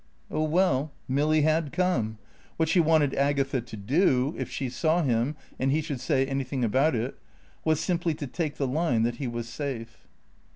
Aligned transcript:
Oh 0.31 0.45
well, 0.45 0.91
Milly 1.07 1.43
had 1.43 1.71
come. 1.71 2.17
What 2.57 2.67
she 2.67 2.79
wanted 2.79 3.13
Agatha 3.13 3.61
to 3.61 3.77
do 3.77 4.33
if 4.35 4.49
she 4.49 4.67
saw 4.67 5.03
him 5.03 5.35
and 5.59 5.71
he 5.71 5.79
should 5.79 6.01
say 6.01 6.25
anything 6.25 6.63
about 6.63 6.95
it 6.95 7.19
was 7.63 7.79
simply 7.79 8.15
to 8.15 8.25
take 8.25 8.55
the 8.57 8.65
line 8.65 9.03
that 9.03 9.17
he 9.17 9.27
was 9.27 9.47
safe. 9.47 10.07